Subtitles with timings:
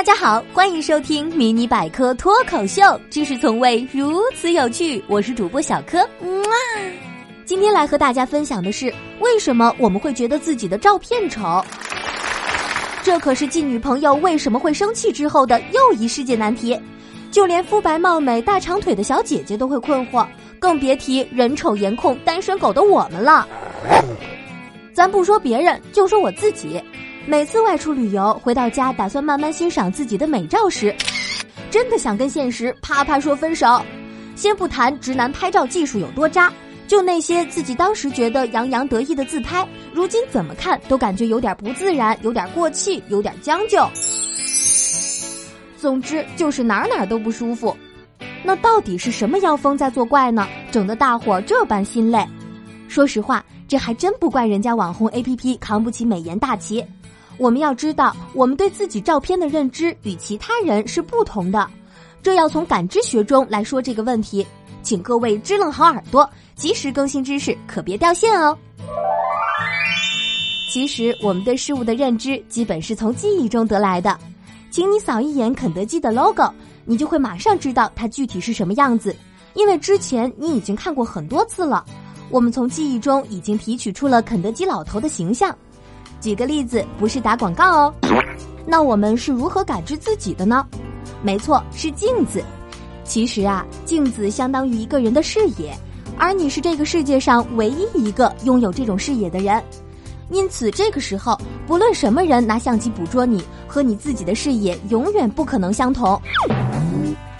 [0.00, 5.04] 大家好，欢迎收听《迷你百科脱口秀》，知识从未如此有趣。
[5.06, 6.56] 我是主播小柯，哇！
[7.44, 8.86] 今天来和大家分享的是，
[9.18, 11.62] 为什么我们会觉得自己的照片丑？
[13.02, 16.80] 这可是继女朋友为什么会生气之后的又一世界难题，
[17.30, 20.26] 就连肤白貌美、大长腿的小姐姐都会困惑，
[20.58, 23.46] 更别提人丑颜控、单身狗的我们了。
[24.94, 26.82] 咱不说别人，就说我自己。
[27.26, 30.94] 每次外出旅游回到家，打算慢慢欣赏自己的美照时，
[31.70, 33.80] 真的想跟现实啪啪说分手。
[34.34, 36.52] 先不谈直男拍照技术有多渣，
[36.88, 43.86] 就那些自己当时觉得洋洋得意的自拍，如今怎么看都感觉有点不自然，有点过气，有点将就。
[45.78, 47.76] 总之就是哪哪都不舒服。
[48.42, 50.48] 那到底是什么妖风在作怪呢？
[50.72, 52.26] 整得大伙这般心累。
[52.88, 56.84] 说实话，这还真不怪人家网红 APP 扛不起美颜大旗。
[57.40, 61.66] 我们要知道，我们对自己照片的认知与其他人是不同的，
[62.22, 64.46] 这要从感知学中来说这个问题。
[64.82, 68.54] 请各位支棱好耳朵，及时更新知识，可别掉线哦。
[70.70, 74.18] 其实，我们对事物的认知基本是从记忆中得来的。
[74.70, 76.46] 请你扫一眼肯德基的 logo，
[76.84, 79.16] 你就会马上知道它具体是什么样子，
[79.54, 81.82] 因为之前你已经看过很多次了。
[82.28, 85.56] 我们从记忆中已经提取出了肯德基老头的形象。
[86.20, 87.94] 举个例子，不是打广告哦。
[88.66, 90.66] 那我们是如何感知自己的呢？
[91.22, 92.42] 没错，是镜子。
[93.04, 95.76] 其实啊，镜子相当于一个人的视野，
[96.16, 99.60] 而你是这个世界上唯一一个拥有这种视野的人。
[100.30, 106.20] 因此，这个时候，不论什么人拿相机捕捉你，和你自己的视野永远不可能相同。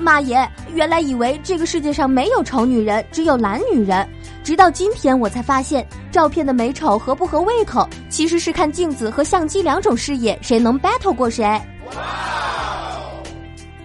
[0.00, 0.50] 妈耶！
[0.74, 4.08] 原来以为这个世界上没有丑女人，只有懒女人。
[4.44, 11.60] 直到今天，我才发现照片的美丑合不合胃口，其实是看镜子和相机两种视野谁能 battle 过谁。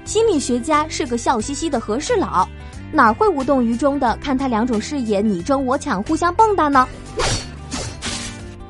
[0.04, 2.48] 心理学家是个笑嘻嘻的和事佬，
[2.92, 6.88] 哪会无动于衷的看他两种视野你争我抢，互相蹦跶呢？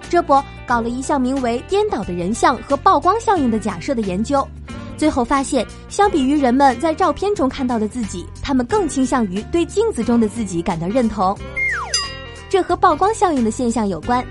[0.09, 4.45] 这不，搞了一项名为“颠倒的人像和曝光效应”的假设的研究。
[4.97, 11.37] 最后发现，相比于人们在照片中看到的自己，他们更倾向于对镜子中的自己感到认同。
[12.49, 14.25] 这和曝光效应的现象有关。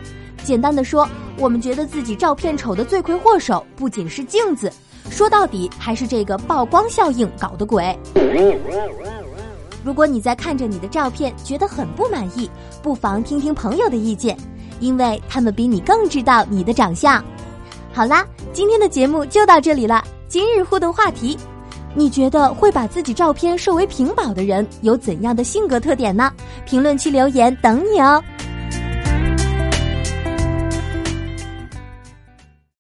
[0.44, 4.72] 简单的说，我们觉得自己照片丑的罪魁祸首不仅是镜子，
[5.10, 7.98] 说到底还是这个曝光效应搞的鬼。
[9.84, 12.50] 如果你在看着你的照片觉得很不满意，
[12.82, 14.36] 不妨听听朋友的意见，
[14.80, 17.22] 因为他们比你更知道你的长相。
[17.92, 20.04] 好啦，今天的节目就到这里了。
[20.28, 21.38] 今日互动话题：
[21.98, 26.30] 你觉得会把自己照片设为屏保的人有怎样的性格特点呢？
[26.66, 28.22] 评论区留言等你哦。